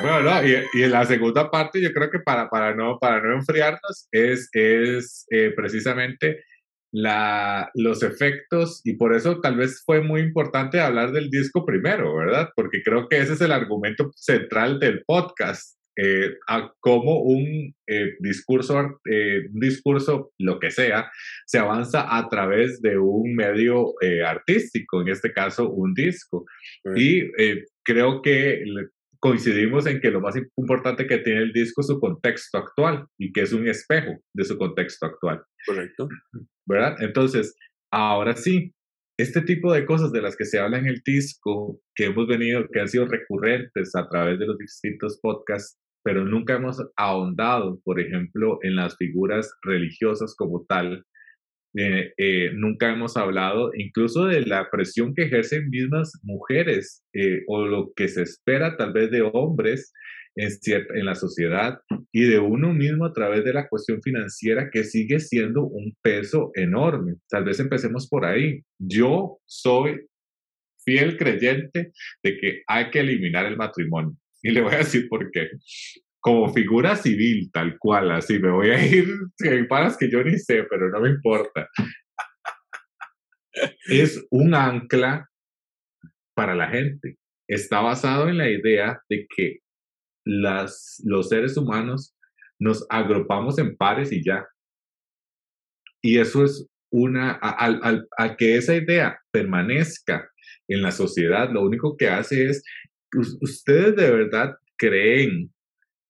[0.00, 3.34] Bueno, y, y, en la segunda parte yo creo que para, para, no, para no
[3.34, 6.44] enfriarnos es, es eh, precisamente
[6.92, 12.16] la, los efectos y por eso tal vez fue muy importante hablar del disco primero,
[12.16, 12.50] ¿verdad?
[12.54, 15.78] Porque creo que ese es el argumento central del podcast.
[15.94, 21.10] Eh, a cómo un eh, discurso, eh, un discurso, lo que sea,
[21.44, 23.92] se avanza a través de un medio
[24.26, 26.46] artístico, en este caso un disco.
[26.96, 27.30] Y
[27.84, 28.64] creo que
[29.22, 33.32] coincidimos en que lo más importante que tiene el disco es su contexto actual y
[33.32, 35.44] que es un espejo de su contexto actual.
[35.64, 36.08] Correcto.
[36.66, 36.96] ¿Verdad?
[37.00, 37.54] Entonces,
[37.92, 38.74] ahora sí,
[39.16, 42.66] este tipo de cosas de las que se habla en el disco, que hemos venido,
[42.72, 48.00] que han sido recurrentes a través de los distintos podcasts, pero nunca hemos ahondado, por
[48.00, 51.04] ejemplo, en las figuras religiosas como tal.
[51.74, 57.64] Eh, eh, nunca hemos hablado incluso de la presión que ejercen mismas mujeres eh, o
[57.64, 59.90] lo que se espera tal vez de hombres
[60.36, 60.50] en,
[60.94, 61.80] en la sociedad
[62.12, 66.50] y de uno mismo a través de la cuestión financiera que sigue siendo un peso
[66.54, 67.14] enorme.
[67.28, 68.62] Tal vez empecemos por ahí.
[68.78, 70.06] Yo soy
[70.84, 71.92] fiel creyente
[72.22, 74.14] de que hay que eliminar el matrimonio.
[74.42, 75.48] Y le voy a decir por qué.
[76.22, 79.06] Como figura civil, tal cual, así me voy a ir,
[79.40, 81.68] hay paras que yo ni sé, pero no me importa.
[83.86, 85.28] Es un ancla
[86.34, 87.18] para la gente.
[87.48, 89.58] Está basado en la idea de que
[90.24, 92.14] las, los seres humanos
[92.58, 94.46] nos agrupamos en pares y ya.
[96.00, 100.30] Y eso es una, al, al, que esa idea permanezca
[100.68, 102.62] en la sociedad, lo único que hace es
[103.14, 105.52] ¿Ustedes de verdad creen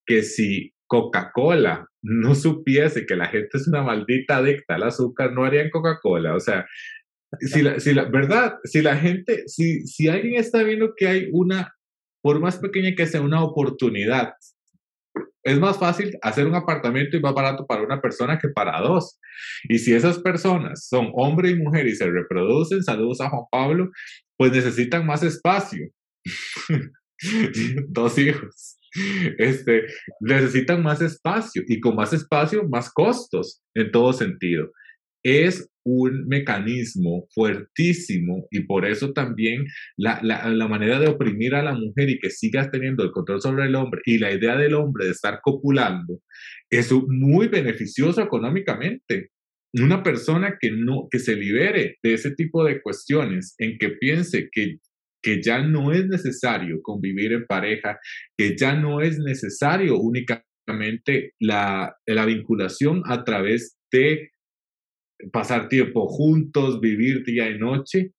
[0.07, 5.45] que si Coca-Cola no supiese que la gente es una maldita adicta al azúcar, no
[5.45, 6.35] harían Coca-Cola?
[6.35, 6.67] O sea,
[7.41, 11.29] si la, si la verdad, si la gente, si, si alguien está viendo que hay
[11.33, 11.75] una,
[12.23, 14.35] por más pequeña que sea una oportunidad,
[15.45, 19.19] es más fácil hacer un apartamento y más barato para una persona que para dos.
[19.69, 23.91] Y si esas personas son hombre y mujer y se reproducen, saludos a Juan Pablo,
[24.37, 25.89] pues necesitan más espacio.
[27.89, 28.77] Dos hijos.
[29.39, 29.87] Este,
[30.21, 34.71] necesitan más espacio y con más espacio, más costos en todo sentido.
[35.25, 39.65] Es un mecanismo fuertísimo y por eso también
[39.97, 43.41] la, la, la, manera de oprimir a la mujer y que sigas teniendo el control
[43.41, 46.21] sobre el hombre y la idea del hombre de estar copulando
[46.71, 49.31] es muy beneficioso económicamente.
[49.75, 54.49] Una persona que no que se libere de ese tipo de cuestiones en que piense
[54.53, 54.79] que
[55.23, 57.99] que ya no es necesario convivir en pareja,
[58.37, 64.31] que ya no es necesario únicamente la, la vinculación a través de
[65.33, 68.13] pasar tiempo juntos, vivir día y noche,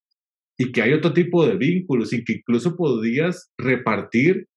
[0.57, 4.47] y que hay otro tipo de vínculos y que incluso podías repartir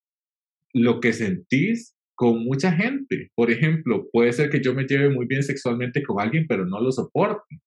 [0.73, 3.31] lo que sentís con mucha gente.
[3.35, 6.81] Por ejemplo, puede ser que yo me lleve muy bien sexualmente con alguien, pero no
[6.81, 7.61] lo soporte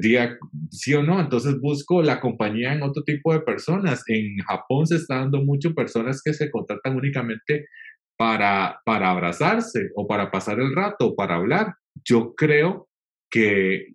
[0.00, 0.38] diga
[0.70, 4.02] sí o no, entonces busco la compañía en otro tipo de personas.
[4.08, 7.66] En Japón se está dando mucho personas que se contratan únicamente
[8.16, 11.74] para, para abrazarse o para pasar el rato o para hablar.
[12.04, 12.88] Yo creo
[13.30, 13.94] que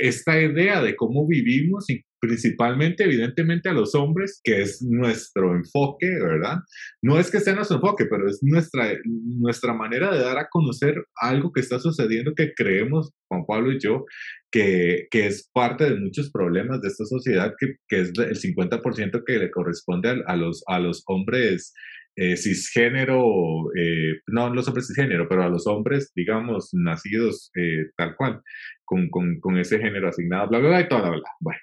[0.00, 6.06] esta idea de cómo vivimos y principalmente, evidentemente, a los hombres, que es nuestro enfoque,
[6.06, 6.58] ¿verdad?
[7.02, 11.02] No es que sea nuestro enfoque, pero es nuestra, nuestra manera de dar a conocer
[11.16, 14.04] algo que está sucediendo que creemos, Juan Pablo y yo,
[14.50, 19.24] que, que es parte de muchos problemas de esta sociedad, que, que es el 50%
[19.24, 21.72] que le corresponde a, los, a los hombres
[22.16, 28.16] eh, cisgénero, eh, no los hombres cisgénero, pero a los hombres, digamos, nacidos eh, tal
[28.16, 28.42] cual,
[28.84, 31.30] con, con, con, ese género asignado, bla, bla, bla, y toda la bla.
[31.40, 31.60] Bueno,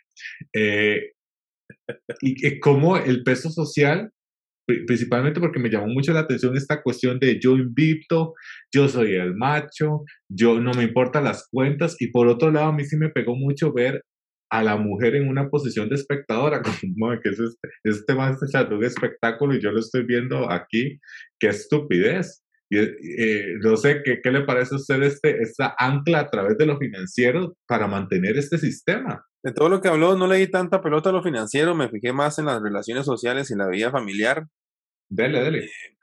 [0.54, 1.12] eh,
[2.22, 4.12] y como el peso social,
[4.86, 8.34] principalmente porque me llamó mucho la atención esta cuestión de yo invito,
[8.74, 12.74] yo soy el macho, yo no me importan las cuentas, y por otro lado a
[12.74, 14.04] mí sí me pegó mucho ver
[14.50, 18.76] a la mujer en una posición de espectadora, como que es este, este más de
[18.76, 21.00] un espectáculo y yo lo estoy viendo aquí,
[21.40, 22.44] qué estupidez.
[22.70, 26.58] Y, eh, no sé ¿qué, qué le parece a usted este, esta ancla a través
[26.58, 29.24] de lo financiero para mantener este sistema.
[29.42, 32.40] De todo lo que habló, no leí tanta pelota a lo financiero, me fijé más
[32.40, 34.46] en las relaciones sociales y la vida familiar.
[35.10, 35.66] Dele, dele.
[35.66, 35.98] Eh,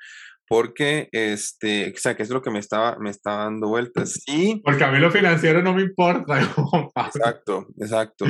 [0.47, 4.21] porque, este, o sea, que es lo que me estaba, me estaba dando vueltas.
[4.25, 4.61] Sí.
[4.63, 6.39] Porque a mí lo financiero no me importa.
[7.07, 8.27] exacto, exacto.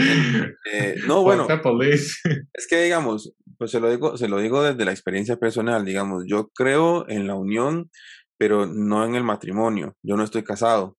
[0.73, 1.47] Eh, no, bueno.
[2.55, 6.25] Es que, digamos, pues se lo digo, se lo digo desde la experiencia personal, digamos,
[6.27, 7.91] yo creo en la unión,
[8.39, 9.97] pero no en el matrimonio.
[10.03, 10.97] Yo no estoy casado,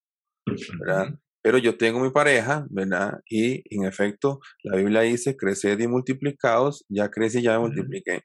[0.80, 1.16] ¿verdad?
[1.46, 3.20] Pero yo tengo mi pareja, ¿verdad?
[3.30, 8.22] Y en efecto, la Biblia dice, creced y multiplicados, ya crecí y ya me multipliqué.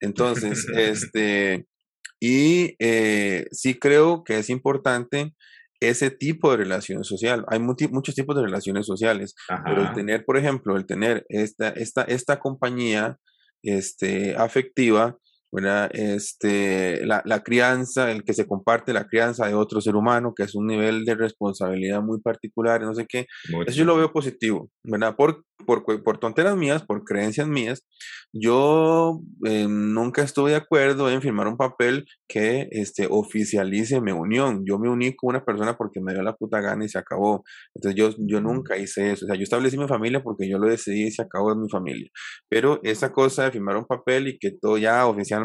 [0.00, 1.68] Entonces, este,
[2.18, 5.36] Y eh, sí creo que es importante
[5.78, 7.44] ese tipo de relación social.
[7.46, 12.02] Hay muchos tipos de relaciones sociales, pero el tener, por ejemplo, el tener esta, esta,
[12.02, 13.18] esta compañía
[13.62, 15.16] este, afectiva,
[15.92, 20.44] este, la, la, crianza, el que se comparte la crianza de otro ser humano, que
[20.44, 23.26] es un nivel de responsabilidad muy particular, no sé qué,
[23.66, 25.14] eso yo lo veo positivo, ¿verdad?
[25.16, 27.84] Por, por, por tonteras mías, por creencias mías,
[28.36, 34.64] yo eh, nunca estuve de acuerdo en firmar un papel que este, oficialice mi unión.
[34.66, 37.44] Yo me uní con una persona porque me dio la puta gana y se acabó.
[37.76, 39.24] Entonces yo, yo nunca hice eso.
[39.24, 41.68] O sea, yo establecí mi familia porque yo lo decidí y se acabó en mi
[41.68, 42.10] familia.
[42.48, 45.43] Pero esa cosa de firmar un papel y que todo ya oficialmente,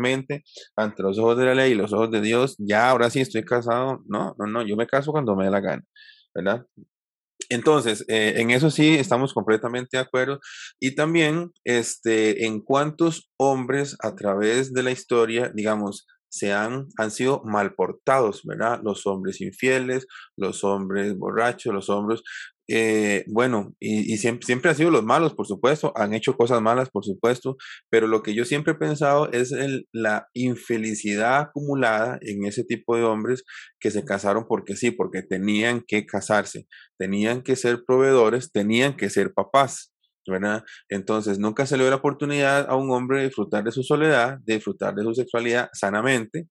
[0.76, 3.44] ante los ojos de la ley y los ojos de Dios, ya ahora sí estoy
[3.44, 4.04] casado.
[4.08, 5.84] No, no, no, yo me caso cuando me dé la gana.
[6.34, 6.66] ¿verdad?
[7.50, 10.40] Entonces, eh, en eso sí estamos completamente de acuerdo.
[10.80, 17.10] Y también, este, en cuántos hombres a través de la historia, digamos, se han, han
[17.10, 18.82] sido mal portados, ¿verdad?
[18.84, 20.06] Los hombres infieles,
[20.38, 22.22] los hombres borrachos, los hombres,
[22.72, 27.04] eh, bueno, y, siempre, han sido los malos, por supuesto, han hecho cosas malas, por
[27.04, 27.58] supuesto,
[27.90, 29.52] pero lo que yo siempre he pensado es
[29.92, 33.44] la infelicidad acumulada en ese tipo de hombres
[33.80, 36.68] que se casaron porque sí, porque tenían que casarse,
[36.98, 39.92] tenían que ser proveedores, tenían que ser papás.
[40.28, 40.64] ¿verdad?
[40.90, 44.38] Entonces, nunca se le dio la oportunidad a un hombre de disfrutar de su soledad,
[44.44, 46.48] de disfrutar de su sexualidad sanamente,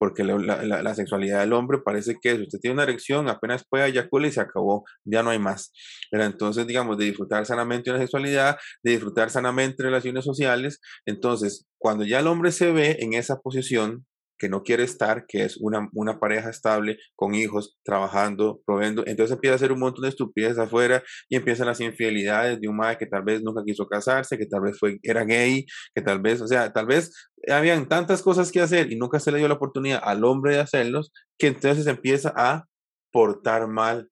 [0.00, 4.30] porque la, sexualidad del hombre parece que si usted tiene una erección, apenas puede eyacular
[4.30, 5.72] y se acabó, ya no hay más.
[6.10, 12.06] Pero entonces, digamos, de disfrutar sanamente una sexualidad, de disfrutar sanamente relaciones sociales, entonces, cuando
[12.06, 14.06] ya el hombre se ve en esa posición,
[14.40, 19.04] que no quiere estar, que es una, una pareja estable, con hijos, trabajando, proveyendo.
[19.06, 22.78] Entonces empieza a hacer un montón de estupideces afuera y empiezan las infidelidades de un
[22.78, 26.22] madre que tal vez nunca quiso casarse, que tal vez fue, era gay, que tal
[26.22, 27.12] vez, o sea, tal vez
[27.48, 30.60] habían tantas cosas que hacer y nunca se le dio la oportunidad al hombre de
[30.60, 32.64] hacerlos, que entonces empieza a
[33.12, 34.08] portar mal.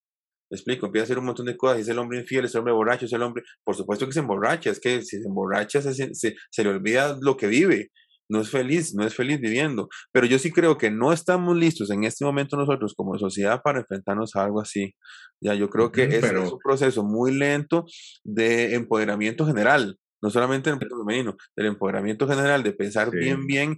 [0.51, 2.59] Me explico, empieza a hacer un montón de cosas, es el hombre infiel, es el
[2.59, 5.81] hombre borracho, es el hombre, por supuesto que se emborracha, es que si se emborracha
[5.81, 7.91] se, se, se le olvida lo que vive,
[8.29, 9.89] no es feliz, no es feliz viviendo.
[10.13, 13.81] Pero yo sí creo que no estamos listos en este momento nosotros como sociedad para
[13.81, 14.95] enfrentarnos a algo así.
[15.41, 17.85] Ya, yo creo que es, un proceso muy lento
[18.25, 23.77] de empoderamiento general, no solamente del femenino, del empoderamiento general, de pensar bien, bien,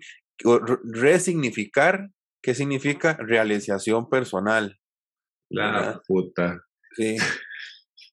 [0.84, 2.08] resignificar
[2.42, 4.78] qué significa realización personal.
[5.50, 6.60] La puta.
[6.96, 7.16] Sí.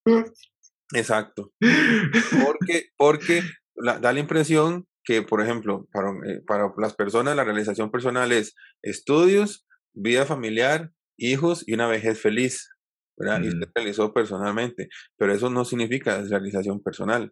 [0.94, 1.51] Exacto.
[2.45, 3.44] Porque, porque
[3.75, 8.54] da la impresión que, por ejemplo, para, eh, para las personas la realización personal es
[8.81, 12.69] estudios, vida familiar, hijos y una vejez feliz.
[13.15, 13.42] ¿verdad?
[13.42, 17.31] Y usted realizó personalmente, pero eso no significa realización personal.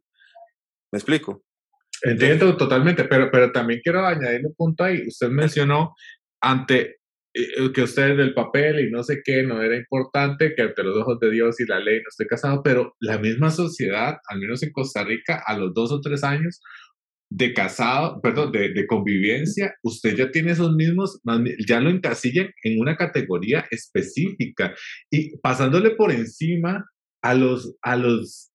[0.91, 1.43] ¿Me explico?
[2.01, 5.05] Entiendo totalmente, pero, pero también quiero añadir un punto ahí.
[5.05, 5.93] Usted mencionó
[6.41, 6.99] ante
[7.33, 10.95] eh, que usted del papel y no sé qué no era importante, que ante los
[10.95, 14.63] ojos de Dios y la ley no esté casado, pero la misma sociedad, al menos
[14.63, 16.61] en Costa Rica, a los dos o tres años,
[17.29, 21.19] de casado, perdón, de, convivencia, usted ya tiene esos mismos,
[21.67, 24.73] ya lo encasillan en una categoría específica
[25.09, 26.85] y pasándole por encima
[27.21, 28.51] a los, a los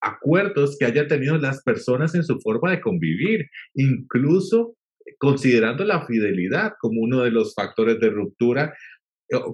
[0.00, 4.76] acuerdos que haya tenido las personas en su forma de convivir, incluso
[5.18, 8.74] considerando la fidelidad como uno de los factores de ruptura,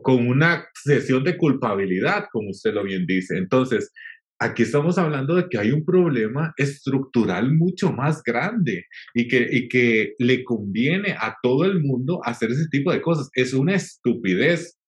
[0.02, 3.36] con una sesión de culpabilidad, como usted lo bien dice.
[3.38, 3.92] Entonces,
[4.40, 9.68] aquí estamos hablando de que hay un problema estructural mucho más grande y que, y
[9.68, 13.28] que le conviene a todo el mundo hacer ese tipo de cosas.
[13.34, 14.78] Es una estupidez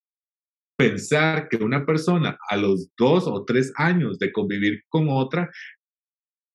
[0.76, 5.50] pensar que una persona a los dos o tres años de convivir con otra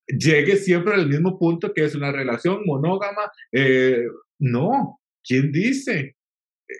[0.08, 3.30] llegue siempre al mismo punto que es una relación monógama.
[3.52, 4.06] Eh,
[4.40, 6.16] no, ¿quién dice?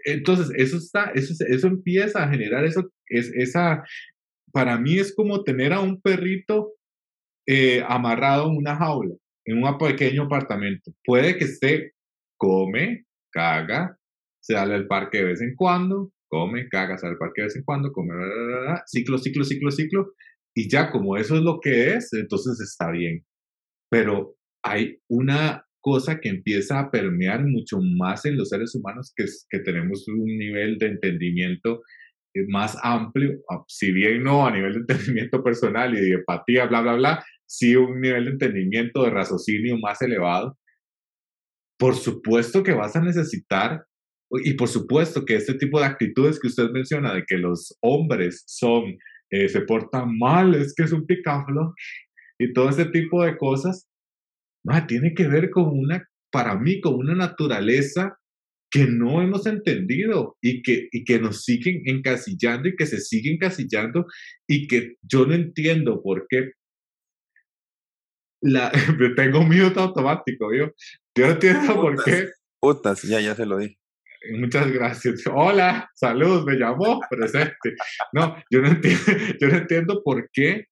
[0.04, 3.84] Entonces, eso, está, eso, eso empieza a generar eso, es, esa,
[4.58, 6.74] para mí es como tener a un perrito
[7.46, 9.14] eh, amarrado en una jaula,
[9.46, 10.92] en un pequeño apartamento.
[11.06, 11.92] Puede que esté,
[12.38, 13.96] come, caga,
[14.42, 17.64] sale al parque de vez en cuando, come, caga, sale al parque de vez en
[17.66, 18.16] cuando, come,
[18.88, 20.14] ciclo, ciclo, ciclo, ciclo,
[20.56, 23.24] y ya como eso es lo que es, entonces está bien.
[23.92, 29.26] Pero hay una cosa que empieza a permear mucho más en los seres humanos, que,
[29.26, 31.84] es, que tenemos un nivel de entendimiento
[32.48, 36.96] más amplio, si bien no a nivel de entendimiento personal y de empatía, bla, bla,
[36.96, 40.58] bla, sí un nivel de entendimiento, de raciocinio más elevado,
[41.80, 43.86] por supuesto que vas a necesitar,
[44.44, 48.44] y por supuesto que este tipo de actitudes que usted menciona, de que los hombres
[48.46, 48.98] son,
[49.30, 51.74] eh, se portan mal, es que es un picaflo,
[52.40, 53.88] y todo ese tipo de cosas,
[54.88, 58.18] tiene que ver con una, para mí, con una naturaleza
[58.70, 63.36] que no hemos entendido y que, y que nos siguen encasillando y que se siguen
[63.36, 64.06] encasillando
[64.48, 66.52] y que yo no entiendo por qué.
[68.42, 68.72] La,
[69.16, 70.72] tengo un automático, yo.
[71.16, 72.30] Yo no entiendo por qué.
[72.60, 73.78] Putas, ya, ya se lo dije.
[74.32, 75.24] Muchas gracias.
[75.34, 77.76] Hola, saludos, me llamó, presente.
[78.14, 79.04] No, yo no entiendo,
[79.42, 80.66] yo no entiendo por qué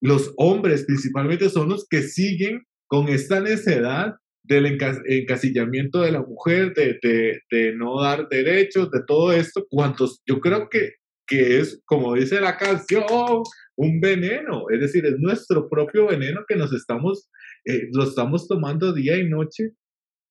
[0.00, 4.14] los hombres principalmente son los que siguen con esta necedad
[4.46, 10.22] del encasillamiento de la mujer, de, de, de, no dar derechos, de todo esto, cuantos
[10.26, 10.94] yo creo que,
[11.26, 13.04] que es, como dice la canción,
[13.76, 17.28] un veneno, es decir, es nuestro propio veneno que nos estamos,
[17.64, 19.72] eh, lo estamos tomando día y noche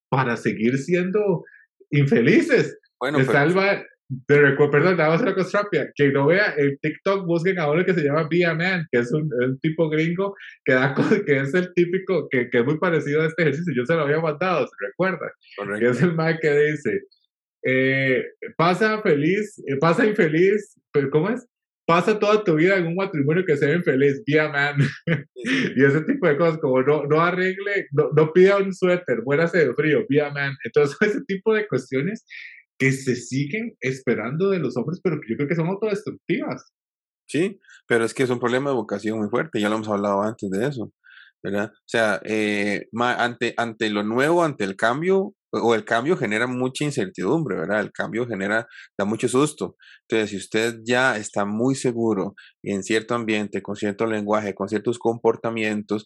[0.08, 1.44] para seguir siendo
[1.90, 2.78] infelices.
[2.98, 3.84] Bueno, salva,
[4.26, 5.68] te recuerdo, perdón, vamos a hacer una cosa.
[5.94, 9.00] Quien no vea el TikTok, busquen a uno que se llama Be a Man, que
[9.00, 9.28] es un,
[9.60, 10.94] tipo gringo que, da,
[11.26, 13.72] que es el típico, que, que, es muy parecido a este ejercicio.
[13.74, 15.32] Yo se lo había mandado, ¿se recuerda?
[15.78, 17.00] Que es el man que dice,
[17.64, 18.24] eh,
[18.56, 21.44] pasa feliz, eh, pasa infeliz, pero ¿cómo es?
[21.84, 24.76] Pasa toda tu vida en un matrimonio que se ve infeliz, be a man.
[25.76, 29.66] y ese tipo de cosas, como no, no arregle, no, no pida un suéter, muérase
[29.66, 30.56] de frío, be a man.
[30.64, 32.24] Entonces, ese tipo de cuestiones
[32.78, 36.72] que se siguen esperando de los hombres, pero que yo creo que son autodestructivas.
[37.28, 40.22] Sí, pero es que es un problema de vocación muy fuerte, ya lo hemos hablado
[40.22, 40.92] antes de eso,
[41.42, 41.72] ¿verdad?
[41.72, 46.84] O sea, eh, ante, ante lo nuevo, ante el cambio, o el cambio genera mucha
[46.84, 47.80] incertidumbre, ¿verdad?
[47.80, 48.66] El cambio genera,
[48.98, 49.76] da mucho susto.
[50.02, 54.98] Entonces, si usted ya está muy seguro en cierto ambiente, con cierto lenguaje, con ciertos
[54.98, 56.04] comportamientos,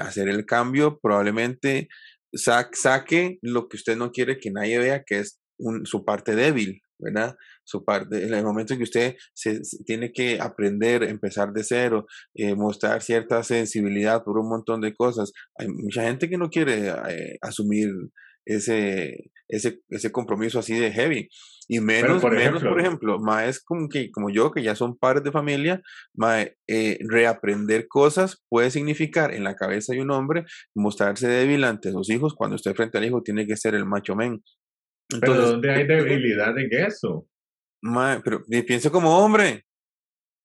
[0.00, 1.88] hacer el cambio probablemente
[2.32, 5.40] saque lo que usted no quiere que nadie vea, que es
[5.84, 7.36] su parte débil, ¿verdad?
[7.64, 12.06] Su parte, en el momento en que usted se, tiene que aprender, empezar de cero,
[12.34, 15.32] eh, mostrar cierta sensibilidad por un montón de cosas.
[15.58, 17.90] Hay mucha gente que no quiere eh, asumir
[18.44, 21.28] ese, ese, ese compromiso así de heavy.
[21.72, 24.98] Y menos, por menos, ejemplo, por ejemplo, más como, que, como yo, que ya son
[24.98, 25.80] padres de familia,
[26.14, 31.92] más, eh, reaprender cosas puede significar en la cabeza de un hombre mostrarse débil ante
[31.92, 34.42] sus hijos cuando usted frente al hijo tiene que ser el macho men.
[35.20, 37.26] Pero ¿dónde hay debilidad en eso?
[38.24, 39.64] pero piense como hombre.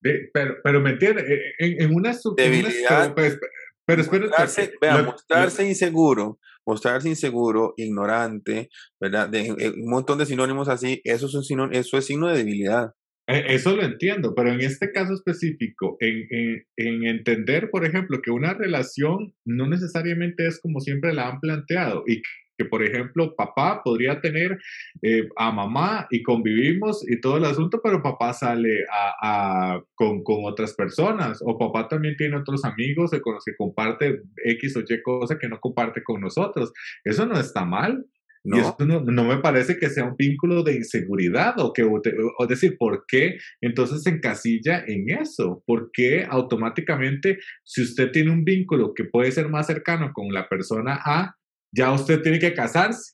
[0.02, 3.14] pero, pero me entiende, en, en una debilidad.
[3.14, 3.38] Pues,
[3.86, 8.70] pero espero mostrarse, vea, mostrarse inseguro, mostrarse inseguro, ignorante,
[9.00, 9.30] ¿verdad?
[9.30, 12.94] De, un montón de sinónimos así, eso es, un eso es signo de debilidad.
[13.28, 18.22] E, eso lo entiendo, pero en este caso específico, en, en, en, entender, por ejemplo,
[18.22, 22.22] que una relación no necesariamente es como siempre la han planteado y
[22.58, 24.58] que por ejemplo papá podría tener
[25.02, 28.86] eh, a mamá y convivimos y todo el asunto, pero papá sale
[29.22, 34.22] a, con, con, otras personas o papá también tiene otros amigos con los que comparte
[34.44, 36.72] X o Y cosa que no comparte con nosotros.
[37.04, 38.06] Eso no está mal.
[38.44, 38.58] No.
[38.58, 42.48] Y eso no, no, me parece que sea un vínculo de inseguridad o que, o
[42.48, 45.64] decir, ¿por qué entonces se encasilla en eso?
[45.66, 50.48] ¿Por qué automáticamente, si usted tiene un vínculo que puede ser más cercano con la
[50.48, 51.36] persona A,
[51.76, 53.14] ya usted tiene que casarse,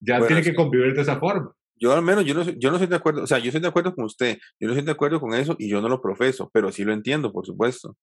[0.00, 1.52] ya tiene que convivir de esa forma.
[1.76, 3.68] Yo al menos, yo no, yo no estoy de acuerdo, o sea, yo estoy de
[3.68, 6.48] acuerdo con usted, yo no estoy de acuerdo con eso y yo no lo profeso,
[6.52, 7.96] pero sí lo entiendo, por supuesto.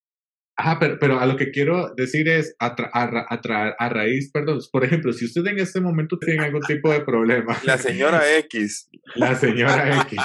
[0.57, 4.83] Ajá, pero, pero a lo que quiero decir es, a, a, a, raíz, perdón, por
[4.83, 7.57] ejemplo, si usted en este momento tiene algún tipo de problema.
[7.63, 8.89] La señora X.
[9.15, 10.19] La señora X.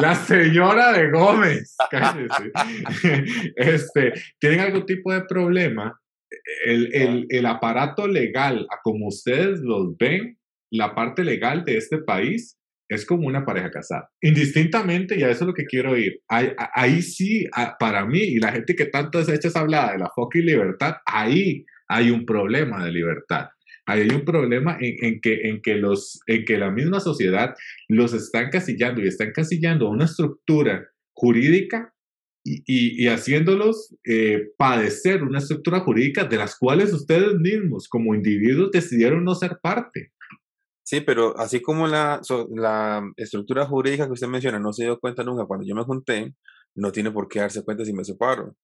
[0.00, 1.76] La señora de Gómez.
[1.90, 2.52] Cállese.
[3.56, 6.00] Este, tienen algún tipo de problema,
[6.64, 10.38] el, el, el, aparato legal, a como ustedes los ven,
[10.70, 12.58] la parte legal de este país
[12.88, 14.10] es como una pareja casada.
[14.20, 17.46] Indistintamente, y a eso es lo que quiero ir, ahí, ahí sí,
[17.78, 21.64] para mí, y la gente que tanto es hecha habla de la fucking libertad, ahí
[21.88, 23.48] hay un problema de libertad.
[23.86, 27.54] Ahí hay un problema en, en, que, en, que los, en que la misma sociedad
[27.88, 31.91] los está encasillando y está encasillando una estructura jurídica
[32.44, 38.70] y, y, haciéndolos eh, padecer una estructura jurídica de las cuales ustedes mismos como individuos
[38.72, 40.12] decidieron no ser parte.
[40.82, 42.20] Sí, pero así como la,
[42.54, 46.34] la estructura jurídica que usted menciona no se dio cuenta nunca cuando yo me junté,
[46.74, 48.56] no tiene por qué darse cuenta si me separo.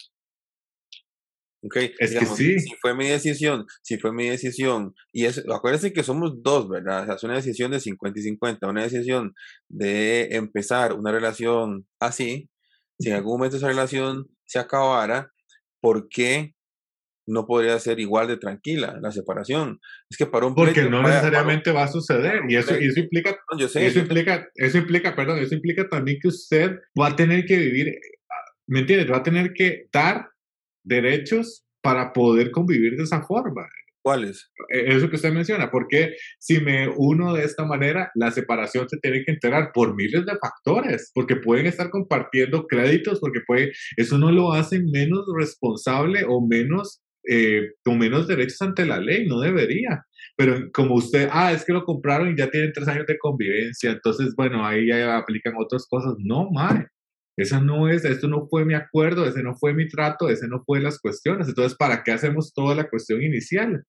[1.60, 2.60] Okay, es que sí.
[2.60, 7.02] Si fue mi decisión, si fue mi decisión, y es, acuérdense que somos dos, ¿verdad?
[7.02, 9.34] O sea, es una decisión de 50 y 50, una decisión
[9.68, 12.48] de empezar una relación así,
[12.98, 15.32] si en algún momento esa relación se acabara,
[15.80, 16.54] ¿por qué
[17.26, 19.78] no podría ser igual de tranquila la separación?
[20.10, 22.42] Es que para un Porque no necesariamente va a suceder.
[22.48, 27.08] Y eso, eso implica, eso, implica, eso implica, perdón, eso implica también que usted va
[27.08, 27.94] a tener que vivir,
[28.66, 29.10] ¿me entiendes?
[29.10, 30.30] Va a tener que dar
[30.84, 33.68] derechos para poder convivir de esa forma.
[34.68, 38.98] E, eso que usted menciona, porque si me uno de esta manera, la separación se
[38.98, 44.18] tiene que enterar por miles de factores, porque pueden estar compartiendo créditos, porque puede, eso
[44.18, 50.02] no lo hace menos responsable o menos, eh, menos derechos ante la ley, no debería.
[50.36, 53.90] Pero como usted, ah, es que lo compraron y ya tienen tres años de convivencia,
[53.90, 56.14] entonces, bueno, ahí ya aplican otras cosas.
[56.18, 56.86] No, mae.
[57.38, 60.64] Esa no es, esto no fue mi acuerdo, ese no fue mi trato, ese no
[60.66, 61.46] fue las cuestiones.
[61.48, 63.84] Entonces, ¿para qué hacemos toda la cuestión inicial?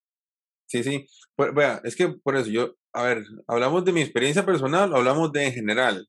[0.69, 1.07] Sí, sí.
[1.35, 5.31] Pues, vea, es que por eso yo, a ver, ¿hablamos de mi experiencia personal hablamos
[5.31, 6.07] de en general?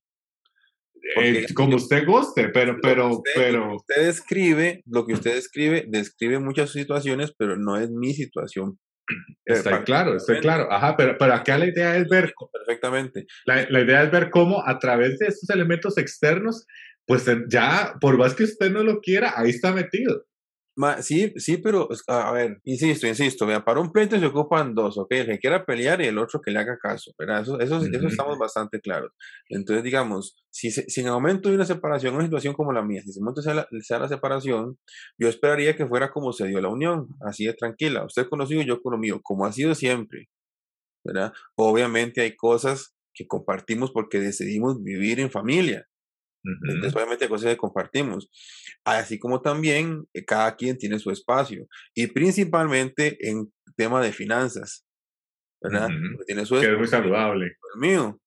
[1.17, 3.76] Eh, como usted guste, pero, pero, pero.
[3.76, 8.79] usted describe, lo que usted describe, describe muchas situaciones, pero no es mi situación.
[9.47, 10.71] Está claro, está claro.
[10.71, 12.33] Ajá, pero, pero acá la idea es ver.
[12.52, 13.26] Perfectamente.
[13.47, 16.67] La, la idea es ver cómo a través de estos elementos externos,
[17.07, 20.26] pues ya, por más que usted no lo quiera, ahí está metido
[21.00, 25.10] sí, sí, pero a ver, insisto, insisto, vea, para un pleito se ocupan dos, ¿ok?
[25.12, 27.42] El que quiera pelear y el otro que le haga caso, ¿verdad?
[27.42, 29.10] Eso, eso, eso estamos bastante claros.
[29.49, 33.02] Entonces, digamos, si, si en el momento de una separación, una situación como la mía,
[33.02, 34.78] si en momento sea la, sea la separación,
[35.18, 38.04] yo esperaría que fuera como se dio la unión, así de tranquila.
[38.04, 40.28] Usted conocido, yo con lo mío, como ha sido siempre,
[41.04, 41.32] ¿verdad?
[41.56, 45.87] Obviamente hay cosas que compartimos porque decidimos vivir en familia.
[46.42, 48.30] Entonces, obviamente, cosas que compartimos.
[48.85, 51.66] Así como también eh, cada quien tiene su espacio.
[51.94, 54.87] Y principalmente en tema de finanzas.
[55.62, 55.90] ¿Verdad?
[56.26, 57.47] tiene su que es muy saludable.
[57.75, 58.18] El mío.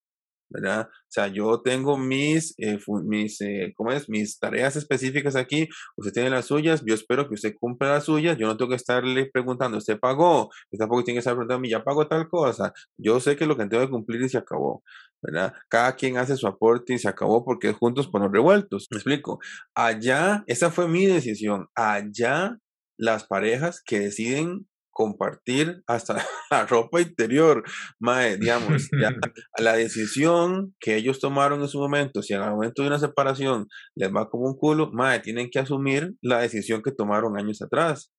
[0.54, 0.88] ¿Verdad?
[0.88, 4.08] O sea, yo tengo mis, eh, mis, eh, ¿cómo es?
[4.08, 5.68] Mis tareas específicas aquí,
[5.98, 8.76] usted tiene las suyas, yo espero que usted cumpla las suyas, yo no tengo que
[8.76, 10.46] estarle preguntando, ¿usted pagó?
[10.46, 12.72] Usted tampoco tiene que estar preguntando, ¿ya pagó tal cosa?
[12.98, 14.84] Yo sé que lo que tengo que cumplir y se acabó,
[15.22, 15.54] ¿verdad?
[15.70, 19.40] Cada quien hace su aporte y se acabó porque juntos por los revueltos, ¿me explico?
[19.76, 22.58] Allá, esa fue mi decisión, allá
[22.98, 26.16] las parejas que deciden compartir hasta
[26.52, 27.64] la ropa interior,
[28.00, 29.12] mae, digamos, ya,
[29.58, 33.68] la decisión que ellos tomaron en su momento, si en el momento de una separación
[33.96, 38.12] les va como un culo, mae, tienen que asumir la decisión que tomaron años atrás.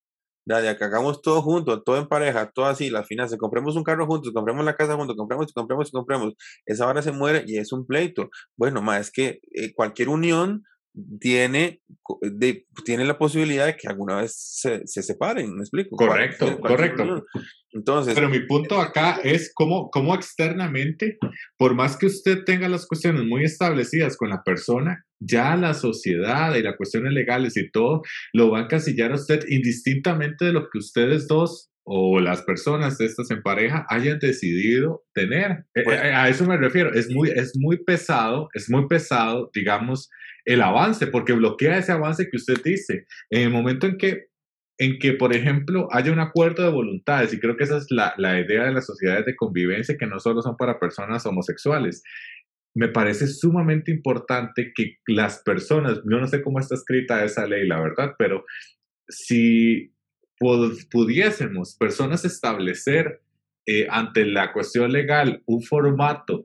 [0.47, 4.07] Ya, que hagamos todo juntos, todo en pareja, todo así, las finanzas, compremos un carro
[4.07, 6.35] juntos, compremos la casa juntos, compremos y compremos y compremos,
[6.67, 8.29] esa hora se muere y es un pleito.
[8.55, 10.65] Bueno, más es que eh, cualquier unión
[11.21, 11.81] tiene,
[12.21, 15.97] de, tiene la posibilidad de que alguna vez se, se separen, ¿me explico?
[15.97, 17.25] Correcto, correcto.
[17.73, 21.19] Entonces, pero mi punto acá es cómo, cómo externamente,
[21.57, 26.55] por más que usted tenga las cuestiones muy establecidas con la persona, ya la sociedad
[26.55, 28.03] y las cuestiones legales y todo
[28.33, 33.01] lo van a casillar a usted indistintamente de lo que ustedes dos o las personas
[33.01, 35.65] estas en pareja hayan decidido tener.
[35.75, 36.95] Eh, eh, a eso me refiero.
[36.95, 40.09] Es muy, es muy pesado, es muy pesado, digamos,
[40.45, 43.07] el avance, porque bloquea ese avance que usted dice.
[43.31, 44.27] En el momento en que,
[44.79, 48.15] en que por ejemplo, haya un acuerdo de voluntades, y creo que esa es la,
[48.19, 52.03] la idea de las sociedades de convivencia, que no solo son para personas homosexuales,
[52.75, 57.67] me parece sumamente importante que las personas, yo no sé cómo está escrita esa ley,
[57.67, 58.45] la verdad, pero
[59.09, 59.93] si
[60.91, 63.23] pudiésemos personas establecer
[63.67, 66.44] eh, ante la cuestión legal un formato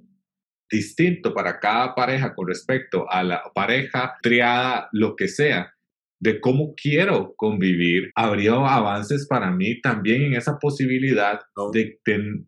[0.69, 5.73] distinto para cada pareja con respecto a la pareja, triada, lo que sea,
[6.21, 11.39] de cómo quiero convivir, habría avances para mí también en esa posibilidad
[11.71, 11.99] de,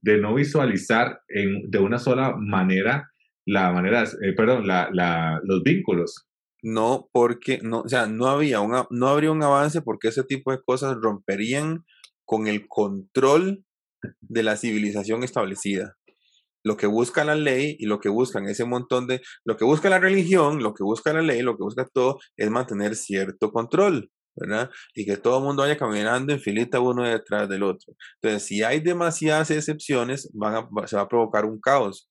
[0.01, 3.09] de, no visualizar en, de una sola manera
[3.45, 6.27] la manera, eh, perdón, la, la, los vínculos.
[6.61, 10.51] No, porque no, o sea, no había una, no habría un avance porque ese tipo
[10.51, 11.85] de cosas romperían
[12.23, 13.65] con el control
[14.19, 15.97] de la civilización establecida
[16.63, 19.89] lo que busca la ley y lo que buscan ese montón de, lo que busca
[19.89, 24.11] la religión, lo que busca la ley, lo que busca todo es mantener cierto control,
[24.35, 24.69] ¿verdad?
[24.95, 27.93] Y que todo el mundo vaya caminando en filita uno detrás del otro.
[28.21, 32.07] Entonces, si hay demasiadas excepciones, van se va a provocar un caos.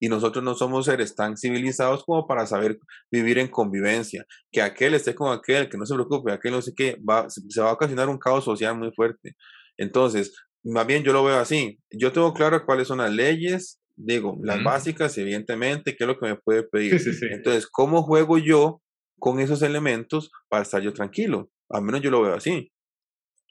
[0.00, 2.76] Y nosotros no somos seres tan civilizados como para saber
[3.08, 4.26] vivir en convivencia.
[4.50, 7.60] Que aquel esté con aquel, que no se preocupe, aquel no sé qué, va, se
[7.60, 9.36] va a ocasionar un caos social muy fuerte.
[9.76, 10.34] Entonces,
[10.64, 11.78] más bien yo lo veo así.
[11.90, 16.26] Yo tengo claro cuáles son las leyes, Digo, las básicas, evidentemente, ¿qué es lo que
[16.26, 17.00] me puede pedir?
[17.30, 18.82] Entonces, ¿cómo juego yo
[19.18, 21.50] con esos elementos para estar yo tranquilo?
[21.70, 22.72] Al menos yo lo veo así.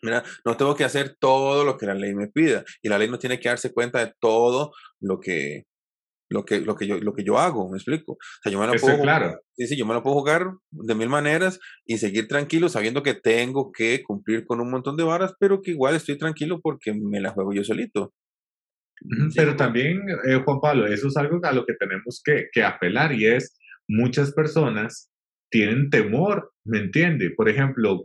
[0.03, 3.09] Mira, no tengo que hacer todo lo que la ley me pida y la ley
[3.09, 5.65] no tiene que darse cuenta de todo lo que
[6.29, 8.13] lo que lo que yo lo que yo hago, me explico.
[8.13, 9.39] O sea, yo me lo puedo claro.
[9.55, 13.13] sí, sí, yo me lo puedo jugar de mil maneras y seguir tranquilo sabiendo que
[13.13, 17.21] tengo que cumplir con un montón de varas, pero que igual estoy tranquilo porque me
[17.21, 18.13] la juego yo solito.
[19.35, 23.11] Pero también, eh, Juan Pablo, eso es algo a lo que tenemos que, que, apelar
[23.13, 25.11] y es muchas personas
[25.49, 27.31] tienen temor, ¿me entiende?
[27.35, 28.01] Por ejemplo,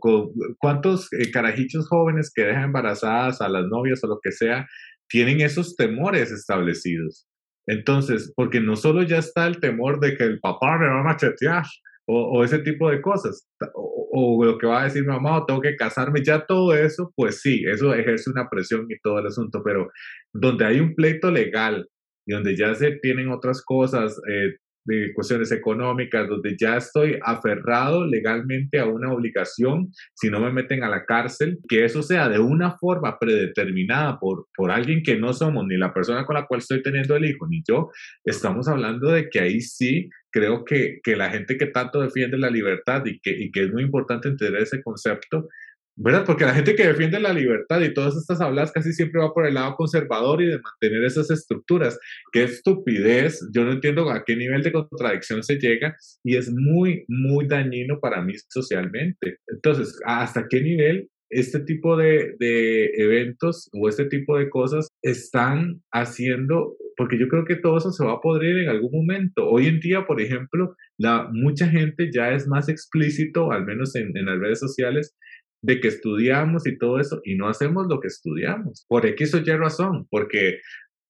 [0.59, 4.67] ¿cuántos eh, carajichos jóvenes que dejan embarazadas a las novias o lo que sea,
[5.07, 7.25] tienen esos temores establecidos?
[7.67, 11.03] Entonces, porque no solo ya está el temor de que el papá me va a
[11.03, 11.63] machetear
[12.09, 15.75] o, ese tipo de cosas, o, lo que va a decir mamá, o tengo que
[15.75, 19.89] casarme, ya todo eso, pues sí, eso ejerce una presión y todo el asunto, pero
[20.33, 21.87] donde hay un pleito legal
[22.25, 24.55] y donde ya se tienen otras cosas, eh,
[24.87, 30.83] de cuestiones económicas, donde ya estoy aferrado legalmente a una obligación, si no me meten
[30.83, 35.33] a la cárcel, que eso sea de una forma predeterminada por, por alguien que no
[35.33, 37.91] somos ni la persona con la cual estoy teniendo el hijo, ni yo,
[38.23, 42.49] estamos hablando de que ahí sí creo que, que la gente que tanto defiende la
[42.49, 45.49] libertad y que, y que es muy importante entender ese concepto,
[45.97, 46.25] ¿verdad?
[46.25, 49.47] Porque la gente que defiende la libertad y todas estas hablas casi siempre va por
[49.47, 51.99] el lado conservador y de mantener esas estructuras.
[52.31, 57.03] Qué estupidez, yo no entiendo a qué nivel de contradicción se llega y es muy,
[57.07, 59.39] muy dañino para mí socialmente.
[59.47, 65.81] Entonces, ¿hasta qué nivel este tipo de, de eventos o este tipo de cosas están
[65.91, 69.47] haciendo porque yo creo que todo eso se va a podrir en algún momento.
[69.47, 74.17] Hoy en día, por ejemplo, la, mucha gente ya es más explícito, al menos en,
[74.17, 75.15] en las redes sociales,
[75.61, 78.85] de que estudiamos y todo eso y no hacemos lo que estudiamos.
[78.87, 80.59] Por X o Y razón, porque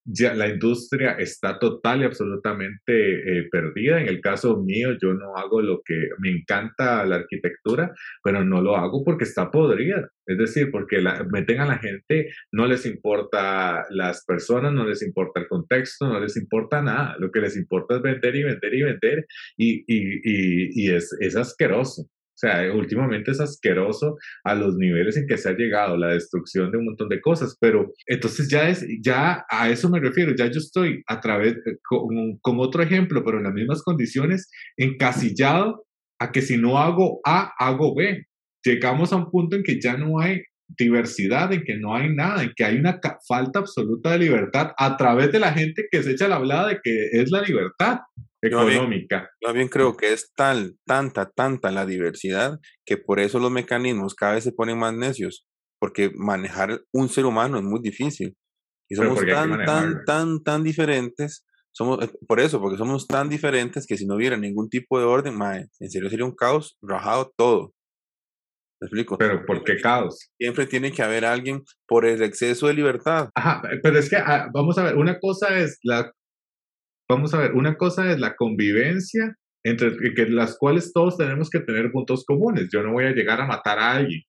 [0.10, 4.00] ya la industria está total y absolutamente eh, perdida.
[4.00, 8.62] En el caso mío, yo no hago lo que me encanta la arquitectura, pero no
[8.62, 10.10] lo hago porque está podrida.
[10.26, 15.02] Es decir, porque la, meten a la gente, no les importa las personas, no les
[15.02, 17.18] importa el contexto, no les importa nada.
[17.20, 21.14] Lo que les importa es vender y vender y vender y, y, y, y es,
[21.20, 22.08] es asqueroso.
[22.38, 26.72] O sea, últimamente es asqueroso a los niveles en que se ha llegado la destrucción
[26.72, 30.46] de un montón de cosas, pero entonces ya es, ya a eso me refiero, ya
[30.46, 35.88] yo estoy a través, con, con otro ejemplo, pero en las mismas condiciones, encasillado
[36.20, 38.28] a que si no hago A, hago B.
[38.64, 42.44] Llegamos a un punto en que ya no hay diversidad, en que no hay nada,
[42.44, 46.12] en que hay una falta absoluta de libertad a través de la gente que se
[46.12, 48.00] echa la hablada de que es la libertad
[48.48, 49.30] económica.
[49.46, 54.16] Yo bien, creo que es tal, tanta, tanta la diversidad que por eso los mecanismos
[54.16, 55.48] cada vez se ponen más necios,
[55.80, 58.36] porque manejar un ser humano es muy difícil.
[58.90, 61.46] Y somos tan, tan, tan, tan diferentes.
[61.72, 65.06] Somos, eh, por eso, porque somos tan diferentes que si no hubiera ningún tipo de
[65.06, 65.38] orden,
[65.80, 67.74] en serio sería un caos, rajado todo.
[68.80, 69.18] ¿Me explico?
[69.18, 70.30] Pero ¿por qué caos?
[70.40, 73.30] Siempre tiene que haber alguien por el exceso de libertad.
[73.36, 76.12] Ajá, pero es que ah, vamos a ver, una cosa es la
[77.10, 81.60] vamos a ver, una cosa es la convivencia entre que las cuales todos tenemos que
[81.60, 82.70] tener puntos comunes.
[82.72, 84.24] Yo no voy a llegar a matar a alguien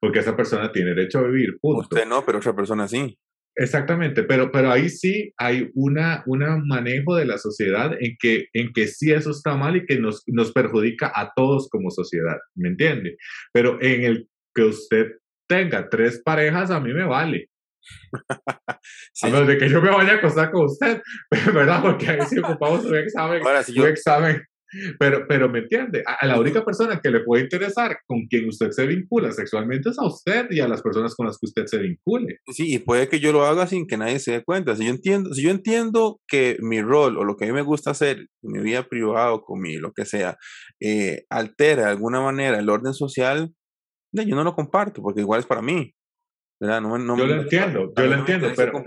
[0.00, 1.82] porque esa persona tiene derecho a vivir, punto.
[1.82, 3.18] Usted no, pero otra persona sí.
[3.54, 8.72] Exactamente, pero, pero ahí sí hay una, una manejo de la sociedad en que, en
[8.72, 12.68] que sí eso está mal y que nos, nos perjudica a todos como sociedad, ¿me
[12.68, 13.16] entiende?
[13.52, 15.06] Pero en el que usted
[15.48, 17.48] tenga tres parejas, a mí me vale.
[19.22, 21.00] A menos de que yo me vaya a acostar con usted,
[21.54, 21.82] ¿verdad?
[21.82, 23.42] Porque ahí sí ocupamos un examen.
[23.44, 23.82] Ahora, si yo...
[23.82, 24.42] Un examen.
[24.98, 28.70] Pero, pero me entiende, a, la única persona que le puede interesar con quien usted
[28.70, 31.78] se vincula sexualmente es a usted y a las personas con las que usted se
[31.78, 32.40] vincule.
[32.52, 34.76] Sí, y puede que yo lo haga sin que nadie se dé cuenta.
[34.76, 37.62] Si yo entiendo, si yo entiendo que mi rol o lo que a mí me
[37.62, 40.36] gusta hacer, mi vida privada o con mi, lo que sea,
[40.80, 43.54] eh, altera de alguna manera el orden social,
[44.12, 45.94] yo no lo comparto porque igual es para mí
[46.60, 48.82] yo lo entiendo, yo lo entiendo, pero,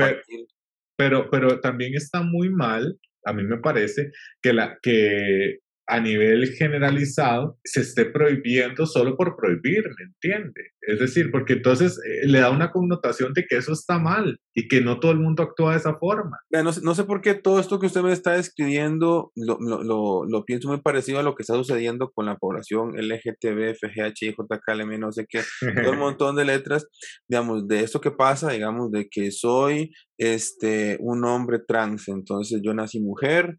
[0.97, 5.59] pero, pero, también está muy mal, a mí me parece, que, la, que
[5.91, 10.71] a nivel generalizado se esté prohibiendo solo por prohibir, ¿me entiende?
[10.79, 14.69] Es decir, porque entonces eh, le da una connotación de que eso está mal y
[14.69, 16.39] que no todo el mundo actúa de esa forma.
[16.49, 20.45] No, no sé por qué todo esto que usted me está describiendo lo, lo, lo,
[20.45, 25.11] pienso muy parecido a lo que está sucediendo con la población LGTB, FGH, JKLM, no
[25.11, 25.41] sé qué,
[25.83, 26.87] todo un montón de letras,
[27.27, 32.73] digamos, de esto que pasa, digamos, de que soy este, un hombre trans, entonces yo
[32.73, 33.57] nací mujer,